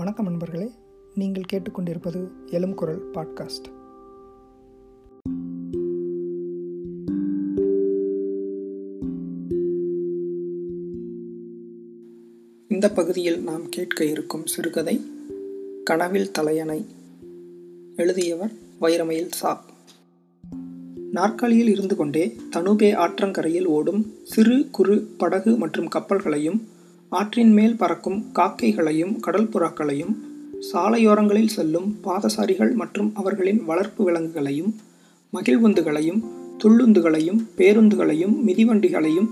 [0.00, 0.70] வணக்கம் நண்பர்களே.
[1.14, 3.66] நீங்கள் கேட்டுக்கொண்டிருப்பது எலும் குரல் பாட்காஸ்ட்.
[12.68, 15.00] இந்த பகுதியில் நாம் கேட்க இருக்கும் சிறுகதை
[15.84, 16.86] கனவில் தலையணை
[17.96, 19.64] எழுதியவர் வைரமயில் சா
[21.10, 26.60] நாற்காலியில் இருந்து கொண்டே தனுபே ஆற்றங்கரையில் ஓடும் சிறு குறு படகு மற்றும் கப்பல்களையும்
[27.10, 30.14] ஆற்றின் மேல் பறக்கும் காக்கைகளையும் கடல் புறாக்களையும்
[30.72, 34.74] சாலையோரங்களில் செல்லும் பாதசாரிகள் மற்றும் அவர்களின் வளர்ப்பு விலங்குகளையும்
[35.32, 36.24] மகிழ்வுந்துகளையும்
[36.62, 39.28] துள்ளுந்துகளையும் பேருந்துகளையும் மிதிவண்டிகளையும்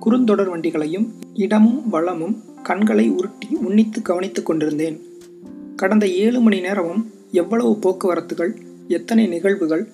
[0.00, 5.00] குறுந்தொடர் வண்டிகளையும் இடமும் வளமும் கண்களை உருட்டி உன்னித்து கவனித்துக் கொண்டிருந்தேன்.
[5.76, 8.52] கடந்த ஏழு மணி நேரமும் எவ்வளவு போக்குவரத்துகள்
[8.88, 9.88] எத்தனை நிகழ்வுகள்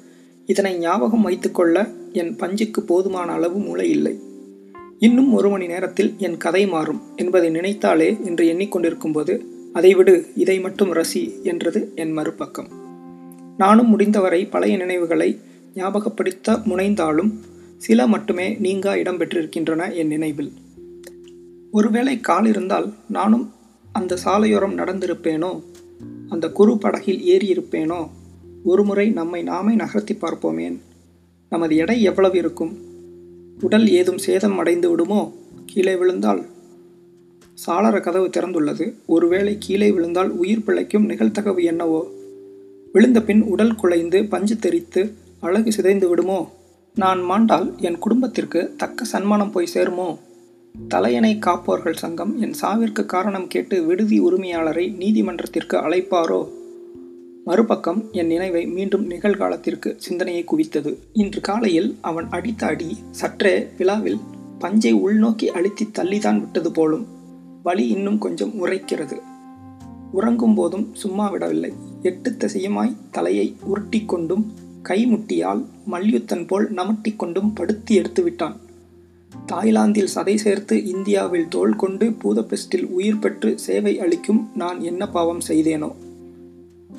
[0.46, 4.25] இதனை ஞாபகம் வைத்துக்கொள்ள என் பஞ்சுக்கு போதுமான அளவு மூளை இல்லை.
[4.98, 10.92] இன்னும் ஒரு மணி நேரத்தில் என் கதை மாறும் என்பதை நினைத்தாலே என்று எண்ணிக்கொண்டிருக்கும்போது அதை விடு இதை மட்டும்
[10.92, 12.68] ரசி என்றது என் மறுபக்கம்.
[13.56, 15.38] நானும் முடிந்தவரை பழைய நினைவுகளை
[15.74, 17.32] ஞாபகப்படுத்த முனைந்தாலும்
[17.76, 20.52] சில மட்டுமே நீங்கா இடம் பெற்றிருக்கின்றன என் நினைவில்.
[21.70, 23.52] ஒருவேளை கால் இருந்தால் நானும்
[23.92, 25.62] அந்த சாலையோரம் நடந்திருப்பேனோ?
[26.28, 28.08] அந்த குறு படகில் ஏறியிருப்பேனோ?
[28.64, 30.78] ஒருமுறை நம்மை நாமே நகர்த்தி பார்ப்போமேன்?
[31.50, 32.94] நமது எடை எவ்வளவு இருக்கும்?
[33.60, 35.34] உடல் ஏதும் சேதம் அடைந்து விடுமோ?
[35.66, 36.46] கீழே விழுந்தால்
[37.66, 38.94] சாளர கதவு திறந்துள்ளது.
[39.06, 42.06] ஒருவேளை கீழே விழுந்தால் உயிர் பிழைக்கும் நிகழ்த்தகவு என்னவோ?
[42.92, 46.52] விழுந்த பின் உடல் குலைந்து பஞ்சு தெரித்து அழகு சிதைந்து விடுமோ?
[46.94, 50.18] நான் மாண்டால் என் குடும்பத்திற்கு தக்க சன்மானம் போய் சேருமோ?
[50.88, 56.48] தலையணை காப்போர்கள் சங்கம் என் சாவிற்கு காரணம் கேட்டு விடுதி உரிமையாளரை நீதிமன்றத்திற்கு அழைப்பாரோ?
[57.48, 60.96] மறுபக்கம் என் நினைவை மீண்டும் நிகழ்காலத்திற்கு சிந்தனையை குவித்தது.
[61.12, 64.18] இன்று காலையில் அவன் அடித்த அடி சற்றே விழாவில்
[64.58, 67.04] பஞ்சை உள்நோக்கி அழுத்தி தள்ளிதான் விட்டது போலும்
[67.62, 69.16] வலி இன்னும் கொஞ்சம் உரைக்கிறது
[70.12, 71.72] உறங்கும் போதும் சும்மா விடவில்லை.
[72.02, 74.52] எட்டு திசையுமாய் தலையை உருட்டி கொண்டும்
[74.82, 78.56] கைமுட்டியால் மல்யுத்தன் போல் நமட்டி கொண்டும் படுத்தி எடுத்து விட்டான்.
[79.46, 85.92] தாய்லாந்தில் சதை சேர்த்து இந்தியாவில் தோல் கொண்டு பூதபெஸ்டில் உயிர் பெற்று சேவை அளிக்கும் நான் என்ன பாவம் செய்தேனோ?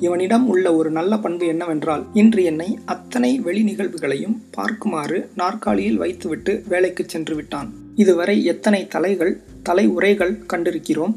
[0.00, 7.04] இவனிடம் உள்ள ஒரு நல்ல பண்பு என்னவென்றால் இன்று என்னை அத்தனை வெளி நிகழ்வுகளையும் பார்க்குமாறு நாற்காலியில் வைத்துவிட்டு வேலைக்கு
[7.06, 7.72] சென்று விட்டான்.
[7.94, 11.14] இதுவரை எத்தனை தலைகள் தலை உரைகள் கண்டிருக்கிறோம்?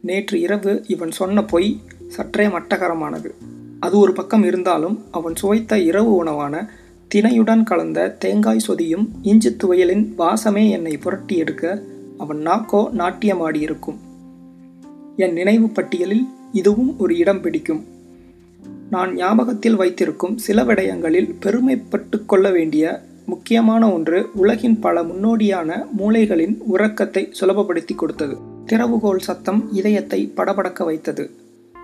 [0.00, 3.30] நேற்று இரவு இவன் சொன்ன பொய் சற்றே மட்டகரமானது.
[3.80, 6.68] அது ஒரு பக்கம் இருந்தாலும் அவன் சுவைத்த இரவு உணவான
[7.14, 11.82] தினையுடன் கலந்த தேங்காய் சொதியும் இஞ்சி துவையலின் வாசமே என்னை புரட்டி எடுக்க
[12.18, 13.96] அவன் நாக்கோ நாட்டியமாடியிருக்கும்.
[15.16, 17.84] என் நினைவு பட்டியலில் இதுவும் ஒரு இடம் பிடிக்கும்.
[18.90, 27.32] நான் ஞாபகத்தில் வைத்திருக்கும் சில விடயங்களில் பெருமைப்பட்டு கொள்ள வேண்டிய முக்கியமான ஒன்று உலகின் பல முன்னோடியான மூளைகளின் உறக்கத்தை
[27.40, 28.36] சுலபப்படுத்தி கொடுத்தது.
[28.66, 31.30] திறவுகோல் சத்தம் இதயத்தை படபடக்க வைத்தது.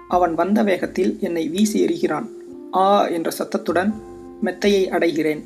[0.09, 2.27] அவன் வந்த வேகத்தில் என்னை வீசி எறிகிறான்.
[2.75, 3.95] ஆ என்ற சத்தத்துடன்
[4.45, 5.43] மெத்தையை அடைகிறேன்.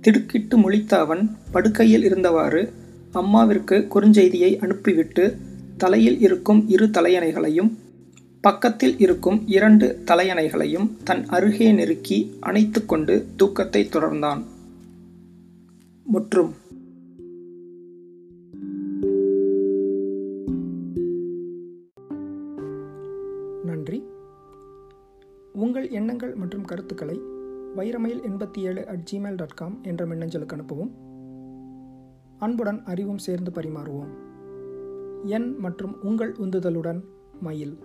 [0.00, 2.72] திடுக்கிட்டு முழித்த அவன் படுக்கையில் இருந்தவாறு
[3.14, 5.36] அம்மாவிற்கு குறுஞ்செய்தியை அனுப்பிவிட்டு
[5.76, 7.72] தலையில் இருக்கும் இரு தலையணைகளையும்
[8.46, 14.42] பக்கத்தில் இருக்கும் இரண்டு தலையணைகளையும் தன் அருகே நெருக்கி அணைத்து கொண்டு தூக்கத்தை தொடர்ந்தான்.
[16.04, 16.54] முற்றும்.
[23.64, 24.02] நன்றி.
[25.52, 27.20] உங்கள் எண்ணங்கள் மற்றும் கருத்துக்களை
[27.76, 30.90] வைரமயில் எண்பத்தி ஏழு அட் ஜிமெயில் டாட் காம் என்ற மின்னஞ்சலுக்கு அனுப்பவும்.
[32.38, 34.14] அன்புடன் அறிவும் சேர்ந்து பரிமாறுவோம்.
[35.24, 37.00] என் மற்றும் உங்கள் உந்துதலுடன்
[37.40, 37.78] மயில்.